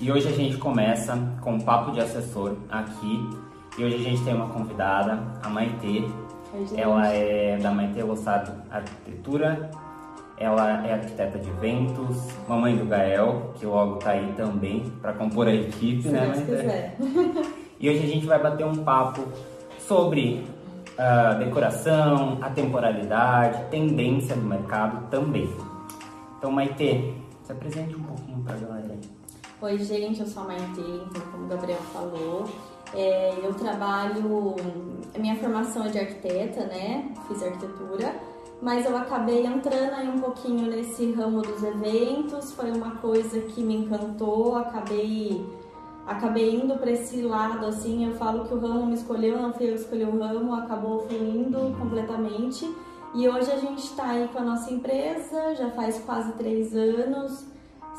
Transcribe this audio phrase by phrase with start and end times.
[0.00, 3.28] E hoje a gente começa com um papo de assessor aqui.
[3.76, 6.04] E hoje a gente tem uma convidada, a Maitê.
[6.54, 6.66] Oi.
[6.74, 9.70] Ela é da Maitê Lossado Arquitetura.
[10.38, 12.16] Ela é arquiteta de eventos,
[12.48, 16.38] mamãe do Gael, que logo tá aí também para compor a equipe, Se né, Deus
[16.38, 16.96] quiser.
[17.78, 19.20] E hoje a gente vai bater um papo
[19.80, 20.46] sobre
[20.96, 25.50] a decoração, a temporalidade, tendência do mercado também.
[26.38, 27.12] Então, Maitê,
[27.42, 28.79] se apresente um pouquinho para a galera.
[29.62, 32.44] Oi, gente, eu sou a Maitê, então, como o Gabriel falou.
[32.94, 34.56] É, eu trabalho.
[35.14, 37.14] A minha formação é de arquiteta, né?
[37.28, 38.14] Fiz arquitetura,
[38.62, 42.52] mas eu acabei entrando aí um pouquinho nesse ramo dos eventos.
[42.52, 45.44] Foi uma coisa que me encantou, acabei.
[46.06, 49.66] Acabei indo para esse lado, assim, eu falo que o ramo me escolheu, não fui
[49.66, 52.64] eu que escolhi o ramo, acabou fluindo completamente.
[53.14, 57.44] E hoje a gente está aí com a nossa empresa, já faz quase três anos,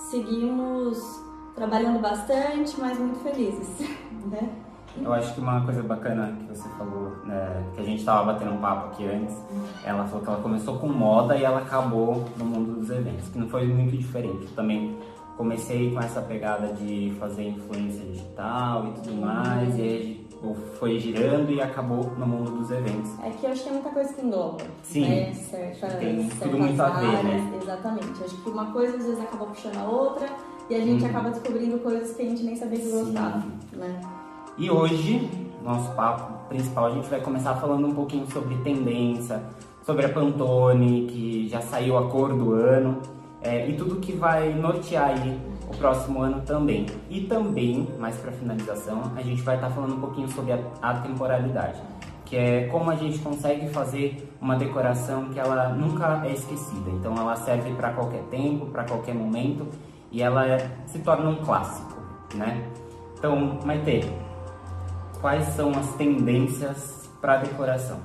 [0.09, 3.79] seguimos trabalhando bastante, mas muito felizes,
[4.29, 4.49] né?
[5.01, 8.51] Eu acho que uma coisa bacana que você falou, né, que a gente estava batendo
[8.51, 9.35] um papo aqui antes,
[9.85, 13.39] ela falou que ela começou com moda e ela acabou no mundo dos eventos, que
[13.39, 14.43] não foi muito diferente.
[14.43, 14.97] Eu também
[15.37, 20.27] comecei com essa pegada de fazer influência digital e tudo mais, e aí
[20.79, 23.11] foi girando e acabou no mundo dos eventos.
[23.23, 25.07] É que eu acho que é muita coisa que engloba, Sim.
[25.07, 25.33] né?
[25.33, 27.59] Certas, Tem tudo muito a ver, áreas, né?
[27.61, 28.23] Exatamente.
[28.23, 30.27] Acho que uma coisa às vezes acaba puxando a outra
[30.69, 31.09] e a gente Uhum.
[31.09, 33.99] acaba descobrindo coisas que a gente nem sabia que gostava, né?
[34.57, 35.29] E hoje,
[35.63, 39.41] nosso papo principal, a gente vai começar falando um pouquinho sobre tendência,
[39.85, 42.97] sobre a Pantone, que já saiu a cor do ano,
[43.41, 46.85] é, e tudo que vai nortear aí o próximo ano também.
[47.09, 50.93] E também, mais para finalização, a gente vai estar falando um pouquinho sobre a, a
[50.95, 51.81] temporalidade,
[52.25, 56.89] que é como a gente consegue fazer uma decoração que ela nunca é esquecida.
[56.91, 59.65] Então ela serve para qualquer tempo, para qualquer momento,
[60.11, 61.95] e ela é- se torna um clássico,
[62.35, 62.67] né?
[63.17, 64.11] Então, Maite,
[65.19, 67.99] quais são as tendências para decoração?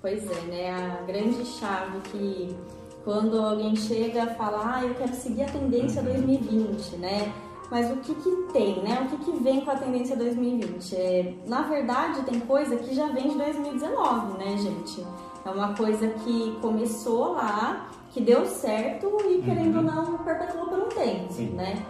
[0.00, 0.98] Pois é, né?
[1.00, 2.56] A grande chave que
[3.04, 7.32] quando alguém chega e fala, ah, eu quero seguir a tendência 2020, né?
[7.70, 9.02] Mas o que que tem, né?
[9.02, 10.96] O que que vem com a tendência 2020?
[10.96, 15.06] É, na verdade, tem coisa que já vem de 2019, né, gente?
[15.44, 17.88] É uma coisa que começou lá,
[18.18, 21.50] que deu certo e, querendo ou não, perpetuou por um tempo, Sim.
[21.50, 21.80] né?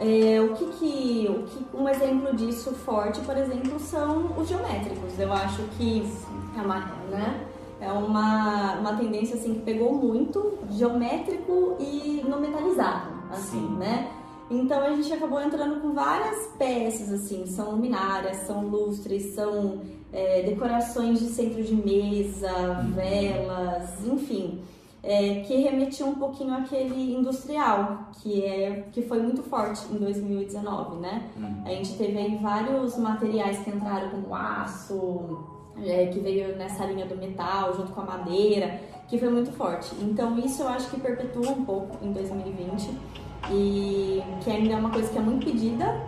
[0.00, 5.18] É, o que que, o que um exemplo disso forte, por exemplo, são os geométricos.
[5.18, 6.04] Eu acho que
[6.56, 6.80] é uma,
[7.10, 7.46] né?
[7.80, 13.76] É uma, uma tendência assim que pegou muito geométrico e no metalizado, assim, Sim.
[13.76, 14.10] né?
[14.50, 19.80] Então a gente acabou entrando com várias peças, assim, são luminárias, são lustres, são
[20.12, 22.50] é, decorações de centro de mesa,
[22.94, 24.60] velas, enfim,
[25.02, 30.96] é, que remetiam um pouquinho àquele industrial, que, é, que foi muito forte em 2019,
[30.96, 31.30] né?
[31.64, 35.38] A gente teve aí vários materiais que entraram como aço,
[35.84, 39.94] é, que veio nessa linha do metal, junto com a madeira, que foi muito forte.
[40.02, 42.90] Então isso eu acho que perpetua um pouco em 2020
[43.50, 46.00] e que ainda é uma coisa que é muito pedida,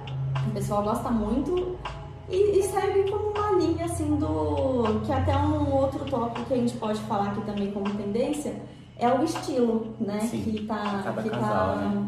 [0.49, 1.78] o pessoal gosta muito
[2.28, 6.57] e, e serve como uma linha assim do que até um outro tópico que a
[6.57, 8.55] gente pode falar aqui também como tendência
[9.00, 10.21] é o estilo, né?
[10.21, 12.06] Sim, que tá cada que casal, tá né?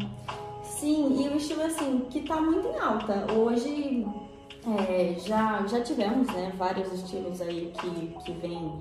[0.63, 3.25] Sim, e o estilo assim, que tá muito em alta.
[3.33, 4.05] Hoje
[4.77, 8.79] é, já, já tivemos né, vários estilos aí que, que vêm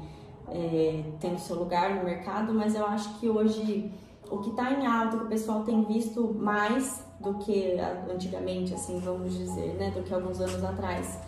[0.48, 3.90] é, tendo seu lugar no mercado, mas eu acho que hoje
[4.30, 7.76] o que tá em alta, que o pessoal tem visto mais do que
[8.10, 11.18] antigamente, assim, vamos dizer, né, do que alguns anos atrás.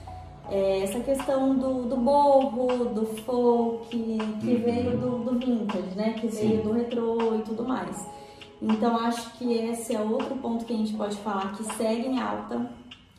[0.50, 3.97] É essa questão do, do borro, do folk, que
[4.50, 4.62] Uhum.
[4.62, 6.15] veio do, do vintage, né?
[6.21, 6.62] Que veio Sim.
[6.62, 8.06] do retrô e tudo mais.
[8.60, 12.21] Então acho que esse é outro ponto que a gente pode falar que segue em
[12.21, 12.71] alta.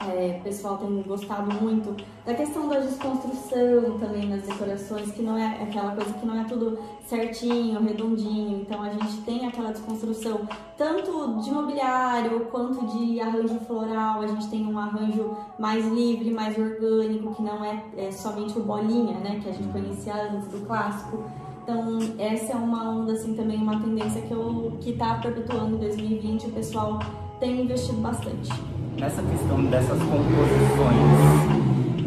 [0.02, 1.96] É, o pessoal tem gostado muito
[2.26, 6.44] da questão da desconstrução também nas decorações, que não é aquela coisa que não é
[6.44, 8.62] tudo certinho, redondinho.
[8.62, 10.42] Então a gente tem aquela desconstrução
[10.78, 14.22] tanto de mobiliário quanto de arranjo floral.
[14.22, 18.64] A gente tem um arranjo mais livre, mais orgânico, que não é, é somente o
[18.64, 21.24] bolinha, né, que a gente conhecia antes do clássico.
[21.64, 25.80] Então, essa é uma onda, assim, também uma tendência que, eu, que tá perpetuando em
[25.80, 27.00] 2020, o pessoal
[27.40, 28.75] tem investido bastante.
[28.98, 30.96] Nessa questão dessas composições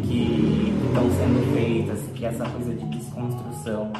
[0.07, 3.91] que estão sendo feitas, que essa coisa de desconstrução,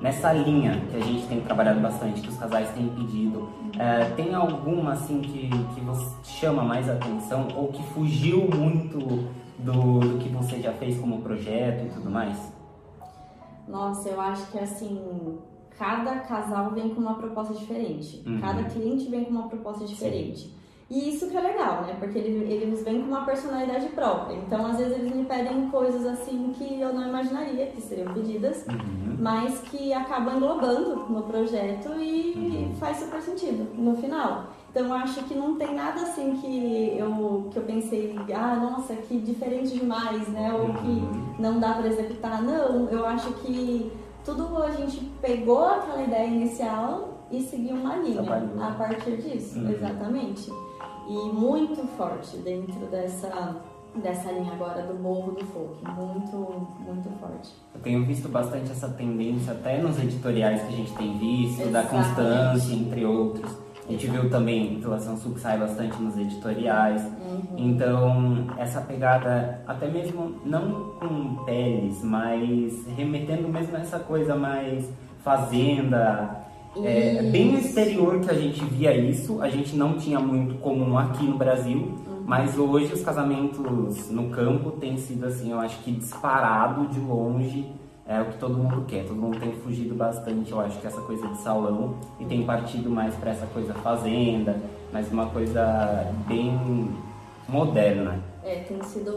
[0.00, 3.48] nessa linha que a gente tem trabalhado bastante, que os casais têm pedido,
[3.78, 8.98] é, tem alguma assim que, que você chama mais atenção ou que fugiu muito
[9.58, 12.36] do, do que você já fez como projeto e tudo mais?
[13.66, 15.38] Nossa, eu acho que assim,
[15.76, 18.22] cada casal vem com uma proposta diferente.
[18.24, 18.40] Uhum.
[18.40, 20.54] Cada cliente vem com uma proposta diferente.
[20.88, 21.96] E isso que é legal, né?
[21.98, 24.36] Porque ele, ele nos vem com uma personalidade própria.
[24.36, 28.64] Então, às vezes, eles me pedem coisas assim que eu não imaginaria que seriam pedidas,
[28.68, 29.16] uhum.
[29.18, 32.74] mas que acabam englobando no projeto e uhum.
[32.76, 34.44] faz super sentido no final.
[34.70, 38.94] Então, eu acho que não tem nada assim que eu, que eu pensei, ah, nossa,
[38.94, 40.52] que diferente demais, né?
[40.52, 41.34] Ou que uhum.
[41.36, 42.40] não dá para executar.
[42.40, 43.90] Não, eu acho que
[44.24, 48.22] tudo a gente pegou aquela ideia inicial e seguiu uma linha
[48.60, 49.70] a partir disso, uhum.
[49.70, 50.48] exatamente
[51.08, 53.56] e muito forte dentro dessa
[54.02, 56.36] dessa linha agora do morro do folk, muito
[56.80, 57.50] muito forte.
[57.74, 61.72] Eu tenho visto bastante essa tendência até nos editoriais que a gente tem visto, Exatamente.
[61.72, 63.66] da Constância, entre outros.
[63.88, 67.02] A gente viu também Relação Sul que sai bastante nos editoriais.
[67.04, 67.54] Uhum.
[67.56, 74.90] Então, essa pegada, até mesmo não com peles, mas remetendo mesmo a essa coisa mais
[75.22, 76.45] fazenda,
[76.84, 80.98] é, bem no exterior que a gente via isso, a gente não tinha muito comum
[80.98, 82.22] aqui no Brasil, uhum.
[82.24, 87.66] mas hoje os casamentos no campo têm sido assim, eu acho que disparado de longe
[88.08, 89.04] é o que todo mundo quer.
[89.04, 92.88] Todo mundo tem fugido bastante, eu acho que essa coisa de salão e tem partido
[92.88, 94.56] mais para essa coisa fazenda,
[94.92, 96.90] mas uma coisa bem
[97.48, 98.20] moderna.
[98.46, 99.16] É, tem sido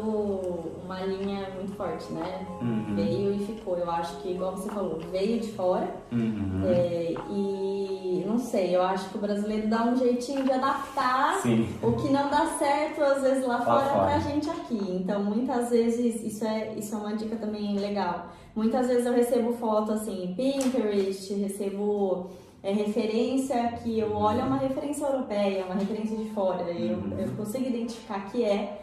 [0.83, 2.47] uma linha muito forte, né?
[2.59, 2.95] Uhum.
[2.95, 3.77] Veio e ficou.
[3.77, 5.87] Eu acho que, igual você falou, veio de fora.
[6.11, 6.63] Uhum.
[6.65, 11.69] É, e não sei, eu acho que o brasileiro dá um jeitinho de adaptar Sim.
[11.83, 14.79] o que não dá certo, às vezes, lá, lá fora, fora pra gente aqui.
[14.99, 18.29] Então, muitas vezes, isso é, isso é uma dica também legal.
[18.55, 22.31] Muitas vezes eu recebo foto assim, Pinterest, recebo
[22.63, 26.63] é, referência que eu olho é uma referência europeia, uma referência de fora.
[26.71, 27.19] Eu, uhum.
[27.19, 28.81] eu consigo identificar que é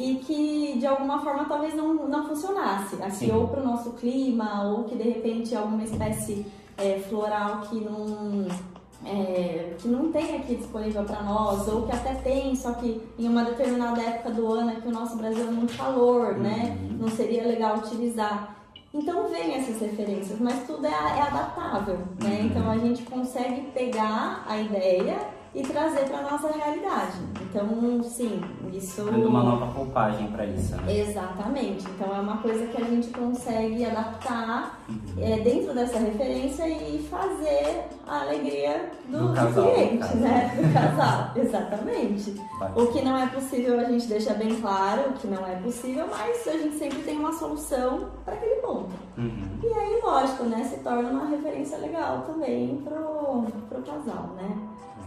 [0.00, 3.32] e que de alguma forma talvez não, não funcionasse aqui Sim.
[3.32, 6.46] ou para o nosso clima ou que de repente alguma espécie
[6.78, 8.46] é, floral que não
[9.04, 13.28] é, que não tem aqui disponível para nós ou que até tem só que em
[13.28, 16.96] uma determinada época do ano é que o nosso Brasil é muito calor né uhum.
[17.00, 18.56] não seria legal utilizar
[18.94, 22.46] então vem essas referências mas tudo é, é adaptável né uhum.
[22.46, 25.18] então a gente consegue pegar a ideia
[25.54, 27.18] e trazer para nossa realidade.
[27.42, 28.40] Então, sim,
[28.72, 29.04] isso.
[29.04, 30.98] Dando uma nova roupagem para isso, né?
[31.00, 31.84] Exatamente.
[31.90, 34.96] Então, é uma coisa que a gente consegue adaptar uhum.
[35.18, 40.56] é, dentro dessa referência e fazer a alegria do, do, casal, do cliente, né?
[40.56, 41.32] Do casal.
[41.36, 42.34] Exatamente.
[42.76, 46.06] O que não é possível, a gente deixa bem claro o que não é possível,
[46.08, 48.94] mas a gente sempre tem uma solução para aquele ponto.
[49.18, 49.58] Uhum.
[49.64, 50.64] E aí, lógico, né?
[50.64, 54.56] Se torna uma referência legal também pro, pro casal, né?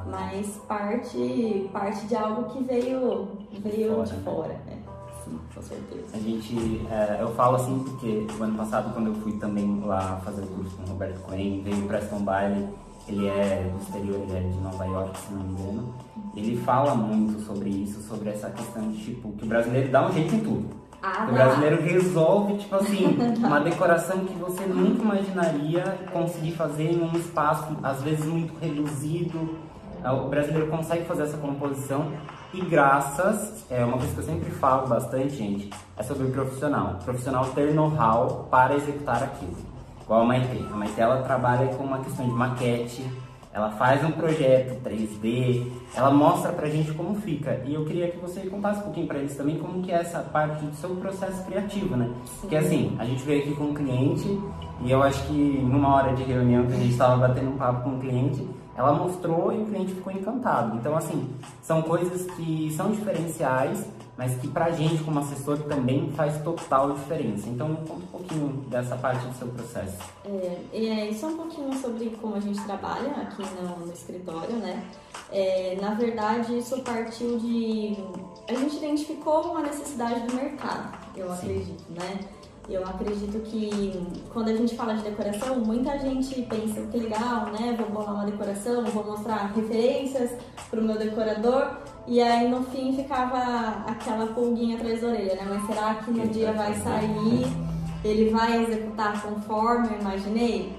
[0.10, 3.28] Mas parte, parte de algo que veio,
[3.60, 4.54] veio fora, de fora.
[4.66, 4.78] Né?
[5.24, 6.06] Sim, com certeza.
[6.14, 10.22] A gente, é, eu falo assim porque o ano passado, quando eu fui também lá
[10.24, 12.68] fazer curso com o Roberto Cohen, veio o Preston Bailey,
[13.08, 15.94] ele é do exterior, ele é de Nova York, se não me engano.
[16.36, 20.12] Ele fala muito sobre isso, sobre essa questão de tipo, que o brasileiro dá um
[20.12, 20.84] jeito em tudo.
[21.02, 25.84] Ah, o brasileiro resolve, tipo assim, uma decoração que você nunca imaginaria
[26.14, 29.58] conseguir fazer em um espaço, às vezes muito reduzido,
[30.12, 32.12] o brasileiro consegue fazer essa composição
[32.54, 36.98] e graças, é uma coisa que eu sempre falo bastante, gente, é sobre o profissional.
[37.02, 39.56] O profissional ter know-how para executar aquilo.
[40.04, 40.66] Igual a Maite.
[40.72, 43.04] A Maite, ela trabalha com uma questão de maquete,
[43.54, 47.62] ela faz um projeto 3D, ela mostra pra gente como fica.
[47.66, 50.20] E eu queria que você contasse um pouquinho pra eles também como que é essa
[50.20, 52.12] parte do seu processo criativo, né?
[52.42, 54.28] Porque assim, a gente veio aqui com um cliente
[54.82, 57.84] e eu acho que numa hora de reunião que a gente estava batendo um papo
[57.84, 60.76] com o um cliente, ela mostrou e o cliente ficou encantado.
[60.78, 61.30] Então, assim,
[61.62, 63.86] são coisas que são diferenciais,
[64.18, 67.48] mas que pra gente como assessor também faz total diferença.
[67.50, 69.98] Então, conta um pouquinho dessa parte do seu processo.
[70.26, 74.84] É, é, só um pouquinho sobre como a gente trabalha aqui no, no escritório, né?
[75.32, 77.98] É, na verdade, isso partiu de...
[78.48, 81.34] A gente identificou uma necessidade do mercado, eu Sim.
[81.34, 82.20] acredito, né?
[82.70, 87.76] Eu acredito que quando a gente fala de decoração, muita gente pensa que legal, né?
[87.78, 90.32] Vou bolar uma decoração, vou mostrar referências
[90.70, 91.78] para o meu decorador
[92.08, 95.46] e aí no fim ficava aquela pulguinha atrás da orelha, né?
[95.50, 97.46] Mas será que no dia vai sair,
[98.04, 100.74] ele vai executar conforme eu imaginei?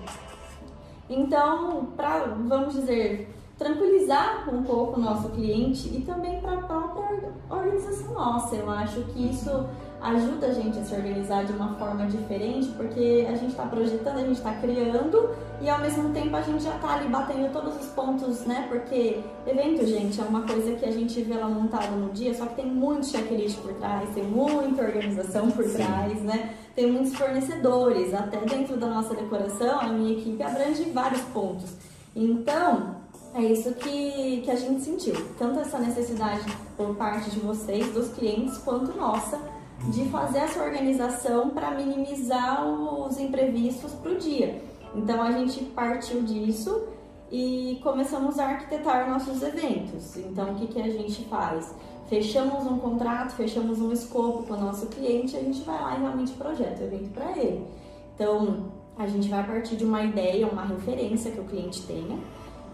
[1.09, 7.31] Então, para, vamos dizer, tranquilizar um pouco o nosso cliente e também para a própria
[7.50, 9.67] organização nossa, eu acho que isso
[10.04, 14.18] ajuda a gente a se organizar de uma forma diferente, porque a gente está projetando,
[14.18, 15.30] a gente está criando
[15.62, 18.66] e ao mesmo tempo a gente já está ali batendo todos os pontos, né?
[18.68, 22.44] Porque evento, gente, é uma coisa que a gente vê lá montada no dia, só
[22.44, 25.76] que tem muito checklist por trás, tem muita organização por Sim.
[25.76, 26.54] trás, né?
[26.76, 31.73] Tem muitos fornecedores, até dentro da nossa decoração, a minha equipe abrange vários pontos.
[32.14, 32.96] Então,
[33.34, 35.14] é isso que, que a gente sentiu.
[35.38, 36.44] Tanto essa necessidade
[36.76, 39.40] por parte de vocês, dos clientes, quanto nossa,
[39.88, 44.62] de fazer essa organização para minimizar os imprevistos para o dia.
[44.95, 46.88] Então a gente partiu disso
[47.31, 50.17] e começamos a arquitetar nossos eventos.
[50.17, 51.75] Então o que, que a gente faz?
[52.09, 56.00] Fechamos um contrato, fechamos um escopo com o nosso cliente, a gente vai lá e
[56.00, 57.67] realmente projeta o evento para ele.
[58.14, 62.19] Então a gente vai partir de uma ideia, uma referência que o cliente tenha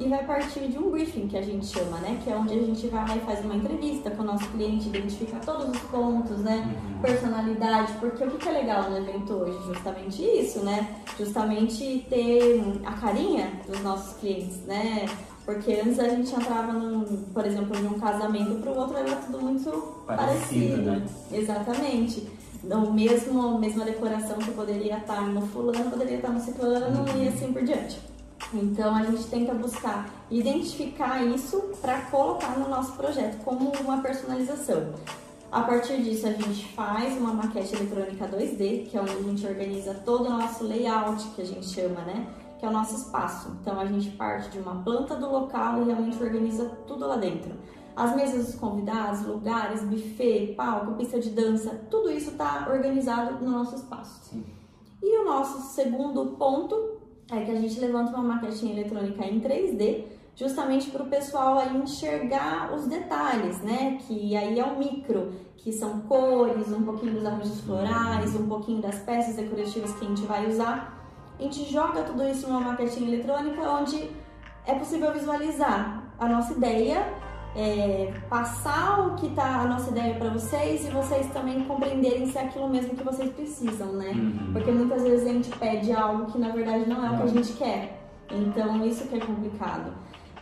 [0.01, 2.19] e vai partir de um briefing que a gente chama, né?
[2.25, 5.39] Que é onde a gente vai e faz uma entrevista com o nosso cliente, identifica
[5.45, 6.75] todos os pontos, né?
[6.75, 7.03] Uhum.
[7.03, 9.59] Personalidade, porque o que é legal no evento hoje?
[9.67, 10.89] Justamente isso, né?
[11.19, 15.05] Justamente ter a carinha dos nossos clientes, né?
[15.45, 17.05] Porque antes a gente entrava, num,
[17.35, 19.71] por exemplo, de um casamento para o outro, era tudo muito
[20.07, 20.07] parecido.
[20.07, 20.83] parecido.
[20.83, 21.07] Né?
[21.33, 22.27] Exatamente.
[22.65, 27.23] O mesmo, mesma decoração que poderia estar no fulano, poderia estar no ciclano uhum.
[27.23, 28.01] e assim por diante.
[28.53, 34.93] Então a gente tenta buscar identificar isso para colocar no nosso projeto como uma personalização.
[35.53, 39.47] A partir disso a gente faz uma maquete eletrônica 2D, que é onde a gente
[39.47, 42.27] organiza todo o nosso layout, que a gente chama, né?
[42.59, 43.57] Que é o nosso espaço.
[43.61, 47.53] Então a gente parte de uma planta do local e realmente organiza tudo lá dentro.
[47.97, 53.51] As mesas dos convidados, lugares, buffet, palco, pista de dança, tudo isso está organizado no
[53.51, 54.21] nosso espaço.
[54.31, 54.45] Sim.
[55.03, 57.00] E o nosso segundo ponto
[57.31, 61.77] é que a gente levanta uma maquetinha eletrônica em 3D, justamente para o pessoal aí
[61.77, 63.99] enxergar os detalhes, né?
[64.07, 68.81] Que aí é o micro, que são cores, um pouquinho dos arranjos florais, um pouquinho
[68.81, 70.99] das peças decorativas que a gente vai usar.
[71.39, 74.11] A gente joga tudo isso numa maquetinha eletrônica onde
[74.67, 77.07] é possível visualizar a nossa ideia
[77.57, 82.39] é, passar o que tá a nossa ideia para vocês e vocês também compreenderem se
[82.39, 84.11] é aquilo mesmo que vocês precisam, né?
[84.11, 84.53] Uhum.
[84.53, 87.27] Porque muitas vezes a gente pede algo que na verdade não é o que a
[87.27, 88.01] gente quer.
[88.31, 89.93] Então isso que é complicado.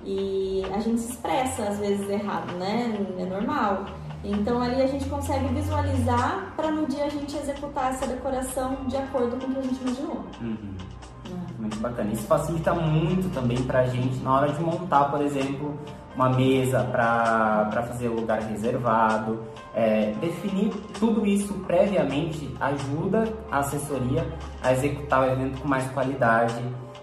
[0.05, 3.07] E a gente se expressa às vezes errado, né?
[3.19, 3.87] É normal.
[4.23, 8.97] Então ali a gente consegue visualizar para no dia a gente executar essa decoração de
[8.97, 10.25] acordo com o que a gente imaginou.
[10.41, 10.75] Uhum.
[11.59, 12.12] Muito bacana.
[12.12, 15.77] Isso facilita muito também para a gente na hora de montar, por exemplo,
[16.15, 19.41] uma mesa para fazer lugar reservado.
[19.75, 24.27] É, definir tudo isso previamente ajuda a assessoria
[24.62, 26.62] a executar o evento com mais qualidade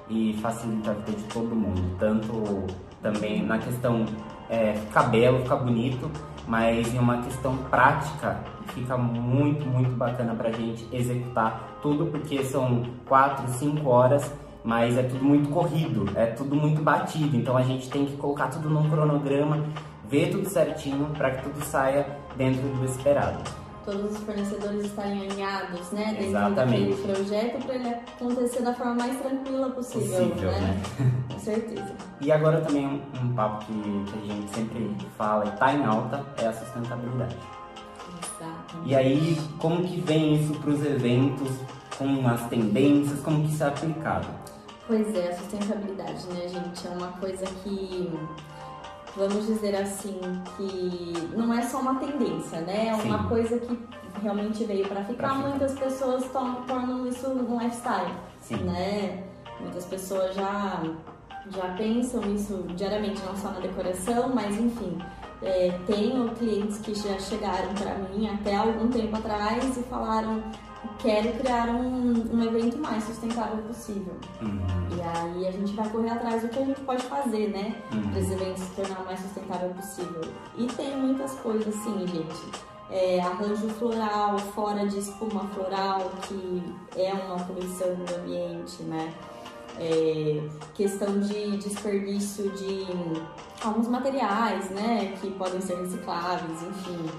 [0.10, 2.66] e facilita a vida de todo mundo, tanto
[3.02, 4.06] também na questão
[4.50, 6.10] é, ficar belo, ficar bonito,
[6.48, 8.40] mas em uma questão prática
[8.74, 14.32] fica muito, muito bacana para a gente executar tudo, porque são quatro, cinco horas
[14.66, 18.48] mas é tudo muito corrido, é tudo muito batido, então a gente tem que colocar
[18.48, 19.64] tudo num cronograma,
[20.10, 23.44] ver tudo certinho para que tudo saia dentro do esperado.
[23.86, 26.90] Todos os fornecedores estarem alinhados, né, dentro Exatamente.
[26.90, 30.60] daquele projeto para ele acontecer da forma mais tranquila possível, possível né?
[31.00, 31.12] né?
[31.32, 31.94] Com certeza.
[32.20, 35.86] E agora também um, um papo que, que, a gente sempre fala e está em
[35.86, 37.38] alta é a sustentabilidade.
[38.24, 38.78] Exato.
[38.84, 41.52] E aí, como que vem isso para os eventos,
[42.00, 44.45] com as tendências, como que isso é aplicado?
[44.88, 46.88] Pois é, a sustentabilidade, né, gente?
[46.88, 48.12] É uma coisa que,
[49.16, 50.20] vamos dizer assim,
[50.56, 52.90] que não é só uma tendência, né?
[52.90, 53.28] É uma Sim.
[53.30, 53.80] coisa que
[54.22, 55.30] realmente veio para ficar.
[55.30, 55.86] Pra Muitas ficar.
[55.86, 58.58] pessoas tornam isso um lifestyle, Sim.
[58.58, 59.24] né?
[59.60, 60.84] Muitas pessoas já,
[61.50, 65.00] já pensam isso diariamente, não só na decoração, mas enfim.
[65.42, 70.42] É, tenho clientes que já chegaram para mim até algum tempo atrás e falaram
[71.00, 74.14] quero criar um, um evento mais sustentável possível.
[74.42, 74.60] Uhum.
[74.98, 77.76] E aí a gente vai correr atrás do que a gente pode fazer, né?
[77.92, 78.10] Uhum.
[78.10, 80.22] Para esse evento se tornar o mais sustentável possível.
[80.58, 82.66] E tem muitas coisas assim, gente.
[82.92, 86.64] É, arranjo floral, fora de espuma floral, que
[86.96, 89.12] é uma poluição do ambiente, né?
[89.78, 90.42] É,
[90.74, 92.88] questão de desperdício de
[93.62, 95.18] alguns materiais, né?
[95.20, 97.10] Que podem ser recicláveis, enfim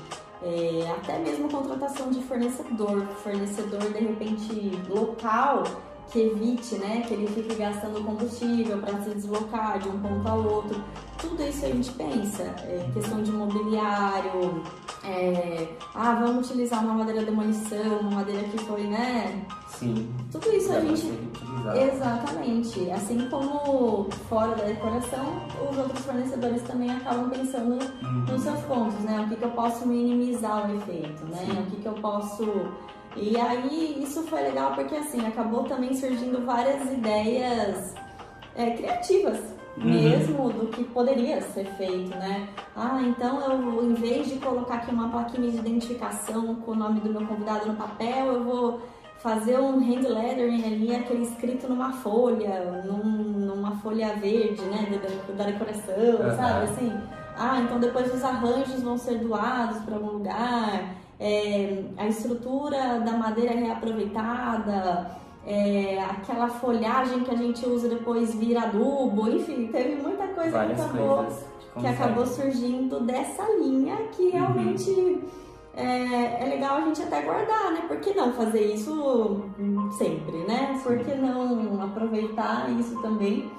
[0.42, 5.64] é, até mesmo contratação de fornecedor, fornecedor de repente local
[6.10, 10.44] que evite, né, que ele fique gastando combustível para se deslocar de um ponto ao
[10.44, 10.80] outro.
[11.18, 14.62] Tudo isso a gente pensa, é, questão de mobiliário,
[15.02, 19.44] é, ah, vamos utilizar uma madeira demolição, uma madeira que foi, né?
[19.78, 20.08] Sim.
[20.32, 21.06] Tudo isso a gente.
[21.92, 22.90] Exatamente.
[22.90, 28.24] Assim como fora da decoração, os outros fornecedores também acabam pensando uhum.
[28.30, 29.24] nos seus pontos, né?
[29.24, 31.44] O que, que eu posso minimizar o efeito, né?
[31.44, 31.60] Sim.
[31.60, 32.44] O que, que eu posso.
[33.16, 37.94] E aí isso foi legal porque assim, acabou também surgindo várias ideias
[38.54, 39.40] é, criativas
[39.76, 39.84] uhum.
[39.84, 42.48] mesmo do que poderia ser feito, né?
[42.74, 47.00] Ah, então eu, em vez de colocar aqui uma plaquinha de identificação com o nome
[47.00, 48.80] do meu convidado no papel, eu vou
[49.26, 55.32] fazer um hand lettering ali, aquele escrito numa folha, num, numa folha verde, né, da,
[55.32, 56.36] da decoração, uhum.
[56.36, 56.92] sabe, assim.
[57.36, 63.16] Ah, então depois os arranjos vão ser doados para algum lugar, é, a estrutura da
[63.16, 65.10] madeira é reaproveitada,
[65.44, 70.78] é, aquela folhagem que a gente usa depois vira adubo, enfim, teve muita coisa Várias
[70.78, 71.26] que acabou,
[71.80, 74.88] que acabou surgindo dessa linha que realmente...
[74.88, 75.45] Uhum
[75.76, 77.82] é, é, legal a gente até guardar, né?
[77.86, 79.44] Por que não fazer isso
[79.98, 80.80] sempre, né?
[80.82, 83.50] Por que não aproveitar isso também?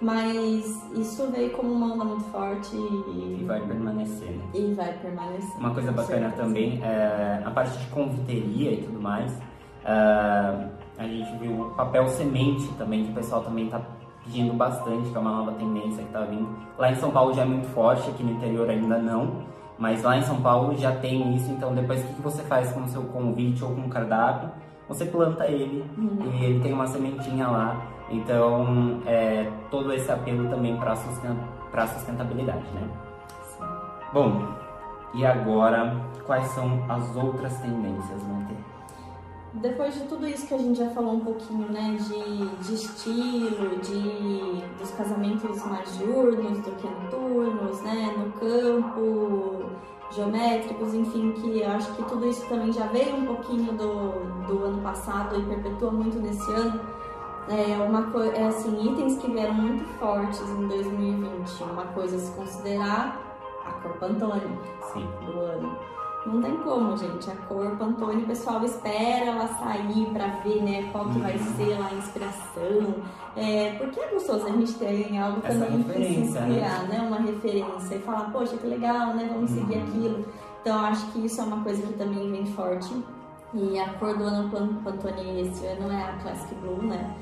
[0.00, 4.44] Mas isso veio como uma onda muito forte e, e vai permanecer, né?
[4.54, 5.58] E vai permanecer.
[5.58, 6.42] Uma coisa bacana certeza.
[6.42, 9.32] também é a parte de conviteria e tudo mais.
[9.32, 13.80] Uh, a gente viu o papel semente também, que o pessoal também está
[14.24, 16.48] pedindo bastante, que é uma nova tendência que está vindo.
[16.76, 19.42] Lá em São Paulo já é muito forte, aqui no interior ainda não.
[19.78, 22.82] Mas lá em São Paulo já tem isso, então depois o que você faz com
[22.82, 24.50] o seu convite ou com o cardápio?
[24.88, 26.32] Você planta ele uhum.
[26.32, 27.80] e ele tem uma sementinha lá.
[28.10, 32.88] Então, é, todo esse apelo também para a sustentabilidade, né?
[33.42, 33.64] Sim.
[34.12, 34.48] Bom,
[35.14, 35.94] e agora,
[36.26, 38.22] quais são as outras tendências?
[39.60, 43.76] Depois de tudo isso que a gente já falou um pouquinho, né, de, de estilo,
[43.78, 49.70] de, dos casamentos mais diurnos do que noturnos, né, no campo,
[50.12, 54.64] geométricos, enfim, que eu acho que tudo isso também já veio um pouquinho do, do
[54.64, 56.80] ano passado e perpetua muito nesse ano.
[57.48, 61.64] É uma coisa, é assim, itens que vieram muito fortes em 2020.
[61.64, 63.20] Uma coisa a se considerar
[63.66, 64.58] a cor Pantone
[64.92, 65.08] Sim.
[65.24, 67.30] do ano não tem como, gente.
[67.30, 71.56] A cor Pantone, o pessoal espera ela sair para ver, né, qual que vai uhum.
[71.56, 72.94] ser lá a inspiração.
[73.36, 76.98] É, porque é gostoso a gente ter algo Essa também para se inspirar, né?
[76.98, 77.02] né?
[77.06, 79.28] Uma referência e falar, poxa, que legal, né?
[79.32, 79.84] Vamos seguir uhum.
[79.84, 80.24] aquilo.
[80.60, 82.92] Então, acho que isso é uma coisa que também vem forte.
[83.54, 84.50] E a cor do ano
[84.84, 87.16] Pantone esse ano é a Classic Blue, né?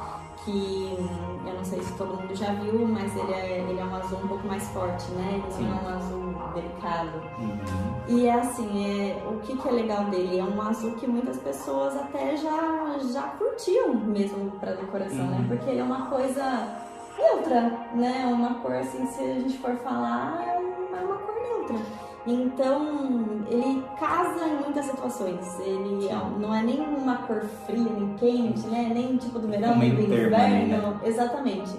[0.47, 0.97] Que
[1.45, 4.19] eu não sei se todo mundo já viu, mas ele é, ele é um azul
[4.23, 5.43] um pouco mais forte, né?
[5.59, 7.23] Ele não é um azul delicado.
[7.38, 8.17] Uhum.
[8.17, 10.38] E é assim, é, o que, que é legal dele?
[10.38, 15.37] É um azul que muitas pessoas até já, já curtiam mesmo para decoração, né?
[15.37, 15.42] uhum.
[15.42, 15.47] né?
[15.49, 16.87] Porque ele é uma coisa
[17.18, 18.27] neutra, né?
[18.33, 22.06] Uma cor assim, se a gente for falar, é uma cor neutra.
[22.27, 25.61] Então, ele casa em muitas situações.
[25.61, 26.09] Ele
[26.39, 28.91] não é nem uma cor fria, nem quente, né?
[28.93, 30.91] Nem tipo do verão, nem do inverno.
[30.91, 31.01] Né?
[31.05, 31.73] Exatamente.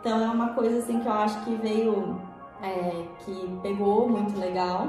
[0.00, 2.20] Então, é uma coisa assim que eu acho que veio,
[2.60, 4.88] é, que pegou muito legal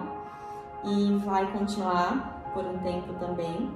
[0.84, 3.69] e vai continuar por um tempo também.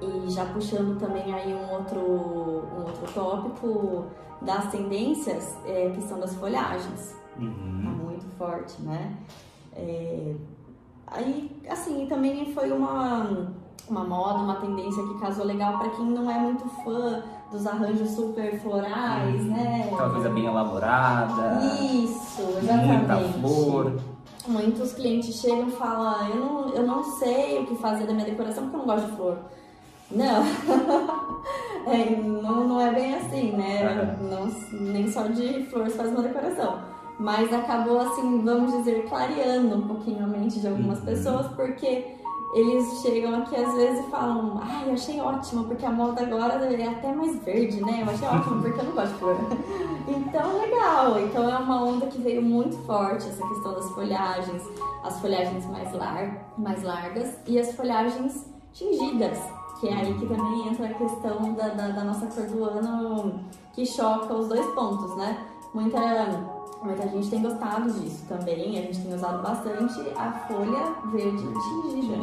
[0.00, 4.06] E já puxando também aí um outro, um outro tópico
[4.40, 7.14] das tendências, é a questão das folhagens.
[7.38, 7.82] Uhum.
[7.84, 9.14] Tá muito forte, né?
[9.76, 10.34] É,
[11.06, 13.48] aí, assim, também foi uma,
[13.88, 18.10] uma moda, uma tendência que casou legal para quem não é muito fã dos arranjos
[18.10, 19.90] super florais, hum, né?
[19.92, 21.60] Aquela coisa bem elaborada.
[21.64, 23.06] Isso, exatamente.
[23.06, 24.00] Muita flor.
[24.48, 28.26] Muitos clientes chegam e falam, eu não, eu não sei o que fazer da minha
[28.26, 29.38] decoração porque eu não gosto de flor.
[30.08, 30.44] Não,
[31.86, 34.16] é, não, não é bem assim, né?
[34.20, 39.76] Não, nem só de flor se faz uma decoração mas acabou assim, vamos dizer, clareando
[39.76, 41.04] um pouquinho a mente de algumas uhum.
[41.04, 42.16] pessoas, porque
[42.54, 46.54] eles chegam aqui às vezes e falam, ai, eu achei ótimo, porque a moda agora
[46.54, 48.02] é até mais verde, né?
[48.02, 49.36] Eu achei ótimo porque eu não gosto de flor.
[50.08, 51.20] então, legal.
[51.20, 54.62] Então é uma onda que veio muito forte, essa questão das folhagens,
[55.04, 59.38] as folhagens mais, lar mais largas e as folhagens tingidas,
[59.80, 63.40] que é aí que também entra a questão da, da, da nossa cor do ano
[63.74, 65.46] que choca os dois pontos, né?
[65.74, 65.98] Muita
[66.86, 72.22] Muita gente tem gostado disso também, a gente tem usado bastante a folha verde tingida.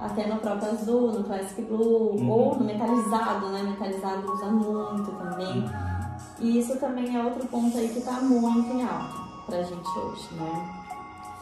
[0.00, 2.30] Até no próprio azul, no Classic Blue, uhum.
[2.30, 3.62] ou no metalizado, né?
[3.62, 5.64] Metalizado usa muito também.
[5.64, 5.70] Uhum.
[6.38, 10.34] E isso também é outro ponto aí que tá muito em alta pra gente hoje,
[10.36, 10.80] né?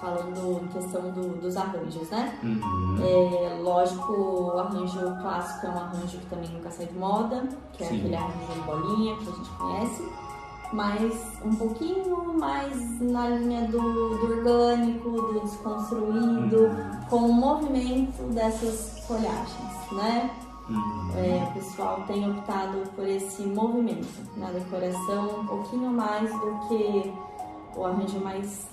[0.00, 2.36] Falando em questão do, dos arranjos, né?
[2.42, 2.96] Uhum.
[3.00, 7.84] É, lógico, o arranjo clássico é um arranjo que também nunca sai de moda, que
[7.84, 7.98] é Sim.
[7.98, 10.27] aquele arranjo de bolinha que a gente conhece
[10.72, 17.00] mas um pouquinho mais na linha do, do orgânico, do desconstruído, uhum.
[17.08, 20.30] com o movimento dessas folhagens, né?
[20.68, 21.10] Uhum.
[21.16, 27.12] É, o pessoal tem optado por esse movimento na decoração um pouquinho mais do que
[27.74, 28.68] o arranjo mais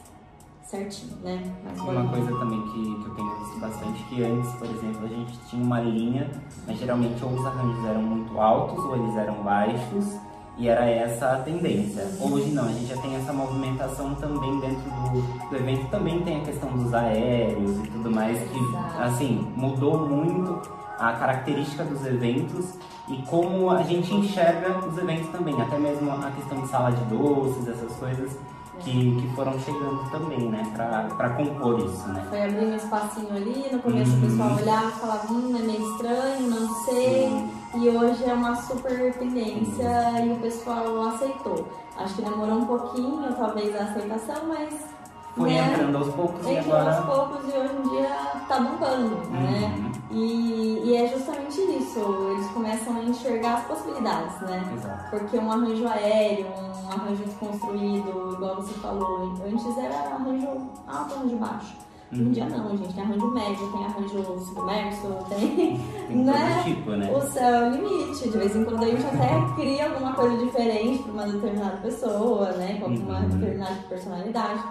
[0.64, 1.42] certinho, né?
[1.64, 5.08] Mais uma coisa também que, que eu tenho visto bastante, que antes, por exemplo, a
[5.08, 6.30] gente tinha uma linha,
[6.68, 10.20] mas geralmente ou os arranjos eram muito altos ou eles eram baixos,
[10.58, 12.08] E era essa a tendência.
[12.20, 15.90] Hoje não, a gente já tem essa movimentação também dentro do, do evento.
[15.90, 18.60] Também tem a questão dos aéreos e tudo mais, que
[19.02, 20.62] assim, mudou muito
[20.98, 22.74] a característica dos eventos
[23.10, 25.62] e como a gente enxerga os eventos também.
[25.62, 28.38] Até mesmo a questão de sala de doces, essas coisas
[28.80, 30.64] que, que foram chegando também, né?
[30.76, 32.26] Pra, pra compor isso, né?
[32.30, 34.18] Foi abrir um espacinho ali, no começo Uhum.
[34.18, 37.50] o pessoal olhava e falava, hum, é meio estranho, não sei.
[37.76, 41.68] E hoje é uma super tendência e o pessoal aceitou.
[41.98, 44.74] Acho que demorou um pouquinho, talvez, a aceitação, mas.
[45.36, 46.96] Foi né, entrando aos poucos e agora.
[46.96, 48.08] aos poucos e hoje em dia
[48.48, 49.92] tá bombando, né?
[50.12, 50.18] Uhum.
[50.18, 52.00] E, e é justamente isso,
[52.32, 54.64] eles começam a enxergar as possibilidades, né?
[54.76, 55.10] Exato.
[55.10, 60.48] Porque um arranjo aéreo, um arranjo desconstruído, igual você falou, antes era arranjo
[60.88, 61.76] alto, arranjo baixo.
[62.12, 65.82] Hoje em dia não, gente, tem arranjo médio, tem arranjo submerso, tem.
[66.08, 66.62] Tem né?
[66.64, 67.12] tipo, né?
[67.12, 68.30] O céu é o limite.
[68.30, 72.52] De vez em quando a gente até cria alguma coisa diferente para uma determinada pessoa,
[72.52, 72.78] né?
[72.80, 73.30] Com alguma Uhum.
[73.30, 74.64] determinada personalidade.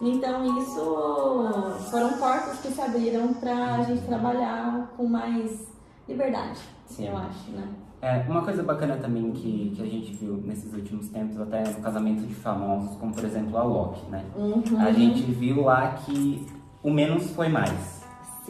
[0.00, 5.68] Então isso foram portas que se abriram para a gente trabalhar com mais
[6.08, 7.08] liberdade, Sim.
[7.08, 7.68] eu acho, né?
[8.00, 11.80] É, uma coisa bacana também que, que a gente viu nesses últimos tempos, até no
[11.82, 14.24] casamento de famosos, como por exemplo a Loki, né?
[14.36, 14.62] Uhum.
[14.78, 16.46] A gente viu lá que
[16.80, 17.97] o menos foi mais,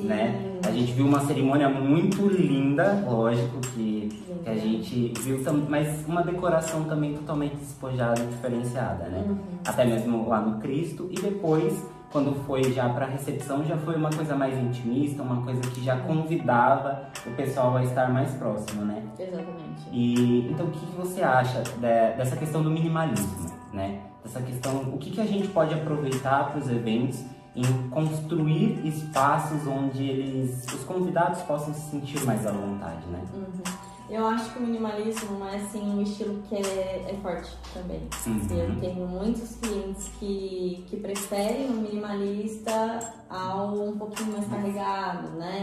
[0.02, 0.06] Sim.
[0.08, 0.58] né?
[0.66, 4.08] A gente viu uma cerimônia muito linda, lógico que,
[4.44, 9.24] que a gente viu, mas uma decoração também totalmente despojada e diferenciada, né?
[9.28, 9.37] Uhum.
[9.66, 14.11] Até mesmo lá no Cristo e depois, quando foi já para recepção, já foi uma
[14.11, 19.02] coisa mais intimista, uma coisa que já convidava o pessoal a estar mais próximo, né?
[19.18, 19.88] Exatamente.
[19.92, 24.00] E então o que, que você acha de- dessa questão do minimalismo, né?
[24.24, 27.24] Dessa questão, o que, que a gente pode aproveitar para os eventos
[27.61, 33.21] em construir espaços onde eles, os convidados possam se sentir mais à vontade, né?
[33.35, 33.88] Uhum.
[34.09, 38.09] Eu acho que o minimalismo é assim um estilo que é, é forte também.
[38.27, 38.57] Uhum.
[38.57, 45.62] Eu tenho muitos clientes que, que preferem o minimalista ao um pouquinho mais carregado, né?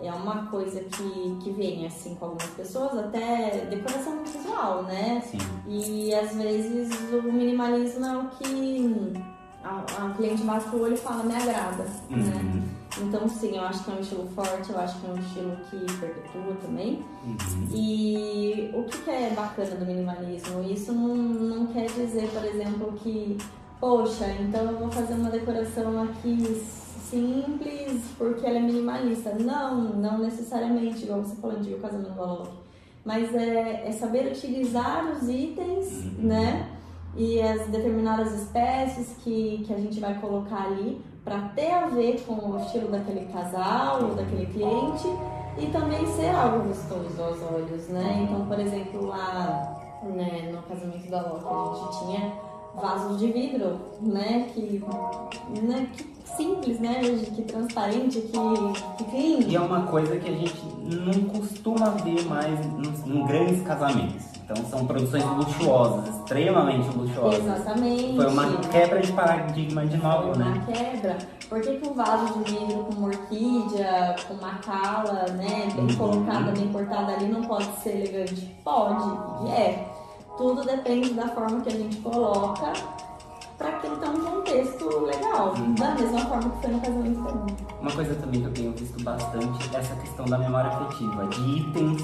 [0.00, 5.20] É uma coisa que, que vem assim com algumas pessoas, até decoração visual, né?
[5.20, 5.38] Sim.
[5.68, 9.12] E às vezes o minimalismo é o que
[9.64, 12.40] a, a cliente bate o olho e fala, me agrada, né?
[12.42, 12.62] Uhum.
[13.06, 15.56] Então sim, eu acho que é um estilo forte, eu acho que é um estilo
[15.70, 17.02] que perpetua também.
[17.24, 17.68] Uhum.
[17.72, 20.62] E o que, que é bacana do minimalismo?
[20.62, 23.36] Isso não, não quer dizer, por exemplo, que,
[23.80, 26.62] poxa, então eu vou fazer uma decoração aqui
[27.10, 29.34] simples porque ela é minimalista.
[29.40, 32.64] Não, não necessariamente, igual você falou de o casamento do.
[33.04, 36.14] Mas é, é saber utilizar os itens, Uhum.
[36.28, 36.68] né?
[37.16, 42.22] E as determinadas espécies que, que a gente vai colocar ali para ter a ver
[42.26, 45.06] com o estilo daquele casal ou daquele cliente
[45.58, 48.26] e também ser algo gostoso aos olhos, né?
[48.28, 52.32] Então, por exemplo, lá né, no casamento da Loki a gente tinha
[52.80, 54.46] vasos de vidro, né?
[54.54, 54.82] Que,
[55.62, 57.00] né, que simples, né?
[57.34, 58.32] Que transparente, que,
[59.04, 59.62] que E clean.
[59.62, 64.34] é uma coisa que a gente não costuma ver mais em, em grandes casamentos.
[64.44, 67.40] Então são produções luxuosas, extremamente luxuosas.
[67.42, 68.16] Exatamente.
[68.16, 70.52] Foi uma quebra de paradigma de novo, Foi né?
[70.54, 71.18] uma quebra.
[71.48, 75.84] Por que, que um vaso de vidro com uma orquídea, com uma cala, né, bem
[75.86, 75.96] Uhum.
[75.96, 78.50] colocada, bem cortada ali, não pode ser elegante?
[78.62, 79.04] Pode,
[79.46, 79.88] e é.
[80.36, 82.72] Tudo depende da forma que a gente coloca
[83.56, 85.54] para aquilo ter um contexto legal.
[85.54, 85.74] Uhum.
[85.74, 87.46] Da mesma forma que foi no casamento comum.
[87.80, 91.58] Uma coisa também que eu tenho visto bastante é essa questão da memória afetiva, de
[91.58, 92.02] itens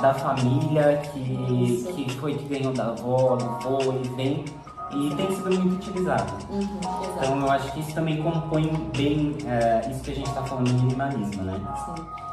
[0.00, 1.18] da família que,
[1.64, 1.92] Isso.
[1.92, 4.44] que foi que ganhou da avó, do vô e vem
[4.92, 6.32] e tem sido muito utilizado.
[6.50, 6.80] Uhum.
[7.16, 10.66] Então eu acho que isso também compõe bem é, isso que a gente está falando
[10.66, 11.60] de minimalismo, né?
[11.84, 12.27] Sim.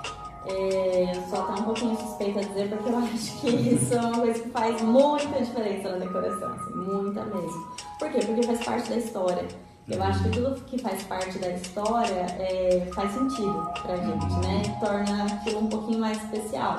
[0.47, 4.19] É, sou até um pouquinho suspeita a dizer, porque eu acho que isso é uma
[4.19, 7.67] coisa que faz muita diferença na decoração, assim, muita mesmo.
[7.99, 8.19] Por quê?
[8.25, 9.47] Porque faz parte da história.
[9.87, 14.63] Eu acho que tudo que faz parte da história é, faz sentido pra gente, né?
[14.79, 16.75] Torna aquilo um pouquinho mais especial.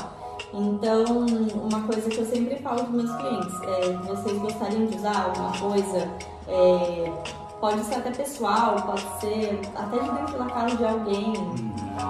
[0.52, 1.04] Então,
[1.54, 5.52] uma coisa que eu sempre falo para meus clientes é: vocês gostariam de usar alguma
[5.52, 6.08] coisa?
[6.48, 7.12] é,
[7.60, 11.32] pode ser até pessoal, pode ser até de dentro da casa de alguém,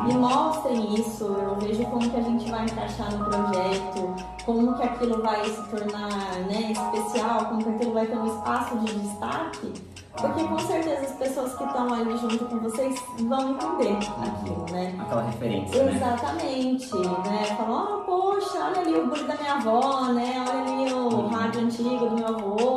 [0.05, 4.83] me mostrem isso, eu vejo como que a gente vai encaixar no projeto, como que
[4.83, 6.11] aquilo vai se tornar
[6.49, 9.73] né, especial, como que aquilo vai ter um espaço de destaque,
[10.17, 14.95] porque com certeza as pessoas que estão ali junto com vocês vão entender aquilo, né?
[14.99, 15.93] Aquela referência, né?
[15.95, 17.45] Exatamente, né?
[17.57, 20.45] Falam, oh, poxa, olha ali o bolo da minha avó, né?
[20.49, 22.76] Olha ali o rádio antigo do meu avô,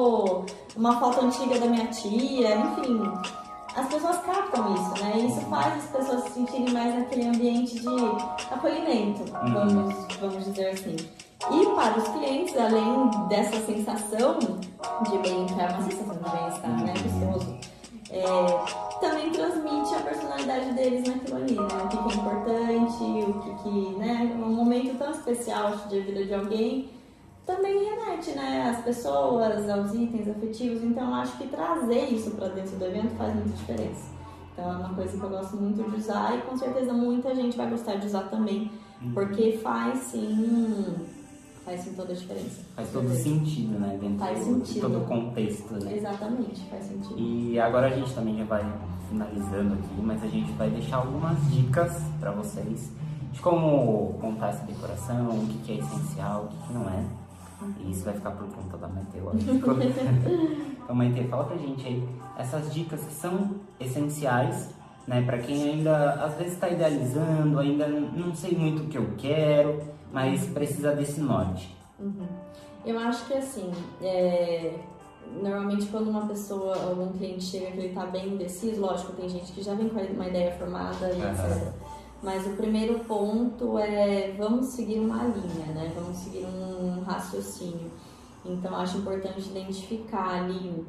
[0.80, 3.04] uma foto antiga da minha tia, enfim.
[3.76, 5.14] As pessoas captam isso, né?
[5.18, 7.88] E isso faz as pessoas se sentirem mais naquele ambiente de
[8.50, 10.96] acolhimento, vamos, vamos dizer assim.
[11.52, 17.58] E para os clientes, além dessa sensação de bem-estar, uma sensação de bem-estar, né, gostoso,
[18.12, 18.24] é,
[19.00, 21.68] também transmite a personalidade deles naquilo ali, né?
[21.84, 24.36] O que, que é importante, o que, que, né?
[24.36, 26.90] Um momento tão especial de vida de alguém
[27.50, 28.70] também remete, né?
[28.70, 30.84] As pessoas, aos itens afetivos.
[30.84, 34.08] Então, eu acho que trazer isso para dentro do evento faz muita diferença.
[34.54, 37.58] Então, é uma coisa que eu gosto muito de usar e com certeza muita gente
[37.58, 39.14] vai gostar de usar também, uhum.
[39.14, 40.96] porque faz sim
[41.66, 42.62] faz sim toda a diferença.
[42.76, 43.98] Faz todo sentido, né?
[44.00, 44.74] Dentro faz sentido.
[44.74, 45.98] de todo o contexto, né?
[45.98, 47.16] Exatamente, faz sentido.
[47.18, 48.66] E agora a gente também já vai
[49.08, 52.92] finalizando aqui, mas a gente vai deixar algumas dicas para vocês
[53.32, 57.19] de como montar essa decoração, o que, é essencial, o que, não é.
[57.80, 59.52] E isso vai ficar por conta da Maite, lógico.
[60.84, 64.70] então, Maite, fala pra gente aí essas dicas que são essenciais,
[65.08, 69.14] né, para quem ainda às vezes está idealizando, ainda não sei muito o que eu
[69.18, 71.76] quero, mas precisa desse norte.
[72.00, 72.28] Uhum.
[72.86, 74.76] Eu acho que assim, é...
[75.42, 79.52] normalmente quando uma pessoa, algum cliente chega que ele está bem indeciso, lógico, tem gente
[79.52, 81.74] que já vem com uma ideia formada e etc.
[82.22, 85.92] Mas o primeiro ponto é vamos seguir uma linha, né?
[85.96, 87.92] Vamos seguir um raciocínio.
[88.46, 90.86] Então acho importante identificar ali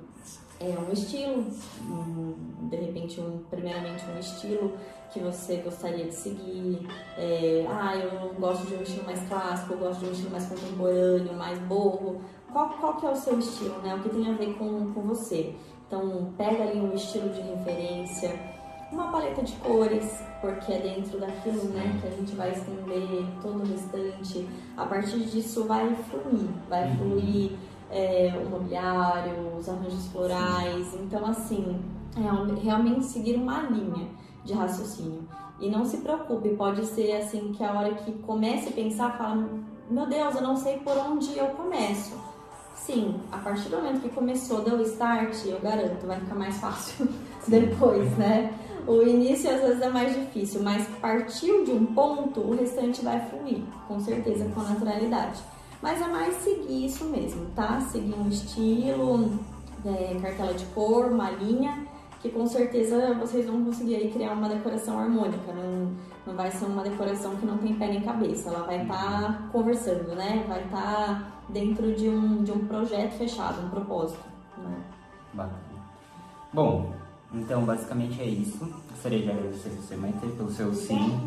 [0.61, 1.47] é, um estilo,
[1.88, 4.73] um, de repente um, primeiramente um estilo
[5.12, 6.87] que você gostaria de seguir.
[7.16, 10.47] É, ah, eu gosto de um estilo mais clássico, eu gosto de um estilo mais
[10.47, 12.21] contemporâneo, mais borro.
[12.53, 13.95] Qual, qual que é o seu estilo, né?
[13.95, 15.55] O que tem a ver com, com você?
[15.87, 18.38] Então, pega ali um estilo de referência,
[18.92, 23.61] uma paleta de cores, porque é dentro daquilo, né, que a gente vai estender todo
[23.61, 24.48] o restante.
[24.76, 26.96] A partir disso vai fluir, vai uhum.
[26.96, 27.53] fluir
[27.90, 30.94] é, o mobiliário, os arranjos florais.
[30.94, 31.81] Então, assim,
[32.16, 34.09] é realmente seguir uma linha
[34.44, 35.29] de raciocínio.
[35.61, 39.46] E não se preocupe, pode ser assim que a hora que comece a pensar, fala,
[39.90, 42.18] meu Deus, eu não sei por onde eu começo.
[42.74, 47.09] Sim, a partir do momento que começou, deu start, eu garanto, vai ficar mais fácil
[47.46, 48.55] depois, né?
[48.87, 53.21] O início às vezes é mais difícil, mas partiu de um ponto, o restante vai
[53.29, 55.40] fluir, com certeza, com naturalidade.
[55.83, 57.81] Mas é mais seguir isso mesmo, tá?
[57.81, 59.38] Seguir um estilo,
[59.85, 61.87] é, cartela de cor, uma linha
[62.21, 65.53] que com certeza vocês vão conseguir aí criar uma decoração harmônica.
[65.53, 65.93] Não,
[66.27, 68.51] não vai ser uma decoração que não tem pé nem cabeça.
[68.51, 70.45] Ela vai estar tá conversando, né?
[70.47, 74.21] Vai estar tá dentro de um, de um projeto fechado, um propósito.
[74.59, 74.77] Né?
[76.53, 76.93] Bom,
[77.33, 78.69] então basicamente é isso.
[78.90, 81.19] Gostaria de agradecer você, Maite, pelo seu sim.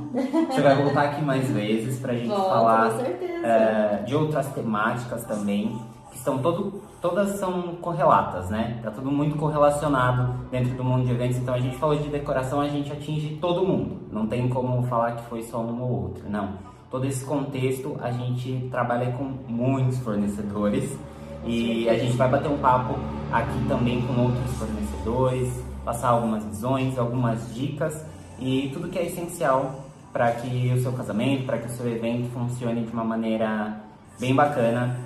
[0.50, 5.80] Você vai voltar aqui mais vezes pra gente Volto, falar é, de outras temáticas também
[6.24, 8.80] são todo, todas são correlatas, né?
[8.82, 11.38] Tá tudo muito correlacionado dentro do mundo de eventos.
[11.38, 13.98] Então a gente falou de decoração, a gente atinge todo mundo.
[14.12, 16.54] Não tem como falar que foi só um ou outro, não.
[16.89, 20.98] Todo esse contexto a gente trabalha com muitos fornecedores
[21.46, 22.96] e a gente vai bater um papo
[23.32, 28.06] aqui também com outros fornecedores, passar algumas visões, algumas dicas
[28.39, 32.30] e tudo que é essencial para que o seu casamento, para que o seu evento
[32.32, 33.82] funcione de uma maneira
[34.19, 35.00] bem bacana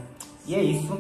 [0.46, 0.98] e é isso.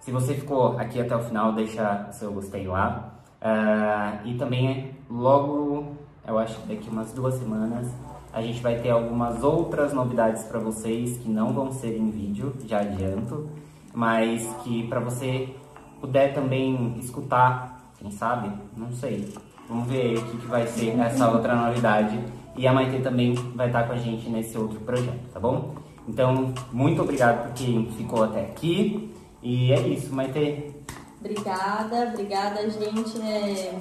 [0.00, 3.14] Se você ficou aqui até o final, deixa seu gostei lá.
[3.40, 7.88] Uh, e também, logo, eu acho que daqui umas duas semanas,
[8.32, 12.54] a gente vai ter algumas outras novidades para vocês que não vão ser em vídeo,
[12.64, 13.48] já adianto,
[13.94, 15.54] mas que para você
[16.00, 19.32] puder também escutar, quem sabe, não sei.
[19.68, 22.18] Vamos ver o que, que vai ser essa outra novidade.
[22.56, 25.74] E a Maite também vai estar com a gente nesse outro projeto, tá bom?
[26.06, 29.14] Então, muito obrigado por quem ficou até aqui.
[29.42, 30.74] E é isso, Maite.
[31.20, 33.20] Obrigada, obrigada, gente.
[33.22, 33.78] É,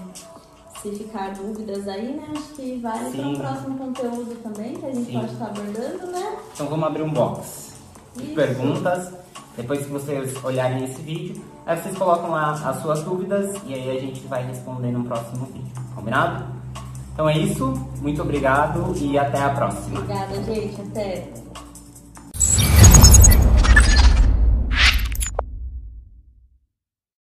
[0.81, 2.27] se ficar dúvidas aí, né?
[2.31, 5.19] Acho que vale para o próximo conteúdo também, que a gente Sim.
[5.19, 6.37] pode estar abordando, né?
[6.53, 7.73] Então vamos abrir um box
[8.15, 9.13] de perguntas.
[9.57, 13.97] Depois que vocês olharem esse vídeo, aí vocês colocam lá as suas dúvidas e aí
[13.97, 15.71] a gente vai responder no próximo vídeo.
[15.95, 16.45] Combinado?
[17.13, 19.99] Então é isso, muito obrigado e até a próxima.
[19.99, 20.81] Obrigada, gente.
[20.81, 21.27] Até.